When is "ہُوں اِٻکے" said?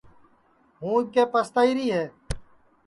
0.79-1.23